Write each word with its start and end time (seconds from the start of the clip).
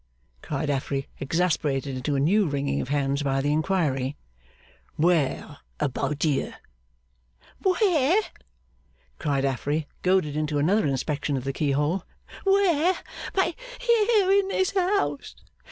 cried 0.41 0.67
Affery, 0.67 1.07
exasperated 1.19 1.95
into 1.95 2.15
a 2.15 2.19
new 2.19 2.47
wringing 2.47 2.81
of 2.81 2.89
hands 2.89 3.21
by 3.21 3.39
the 3.39 3.53
inquiry. 3.53 4.17
'Where 4.95 5.59
about 5.79 6.23
here?' 6.23 6.55
'Where!' 7.61 8.19
cried 9.19 9.45
Affery, 9.45 9.87
goaded 10.01 10.35
into 10.35 10.57
another 10.57 10.87
inspection 10.87 11.37
of 11.37 11.43
the 11.43 11.53
keyhole. 11.53 12.03
'Where 12.45 12.97
but 13.33 13.53
here 13.79 14.31
in 14.31 14.47
this 14.47 14.71
house? 14.71 15.35